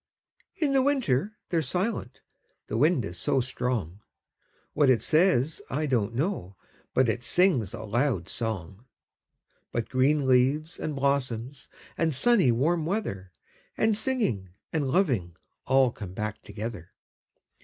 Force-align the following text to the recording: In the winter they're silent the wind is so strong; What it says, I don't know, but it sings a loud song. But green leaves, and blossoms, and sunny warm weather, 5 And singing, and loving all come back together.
In 0.55 0.73
the 0.73 0.81
winter 0.81 1.33
they're 1.49 1.61
silent 1.61 2.21
the 2.65 2.75
wind 2.75 3.05
is 3.05 3.19
so 3.19 3.39
strong; 3.39 4.01
What 4.73 4.89
it 4.89 4.99
says, 4.99 5.61
I 5.69 5.85
don't 5.85 6.15
know, 6.15 6.55
but 6.95 7.07
it 7.07 7.23
sings 7.23 7.71
a 7.75 7.83
loud 7.83 8.27
song. 8.27 8.85
But 9.71 9.89
green 9.89 10.27
leaves, 10.27 10.79
and 10.79 10.95
blossoms, 10.95 11.69
and 11.99 12.15
sunny 12.15 12.51
warm 12.51 12.87
weather, 12.87 13.31
5 13.77 13.83
And 13.85 13.95
singing, 13.95 14.49
and 14.73 14.89
loving 14.89 15.35
all 15.67 15.91
come 15.91 16.15
back 16.15 16.41
together. 16.41 16.93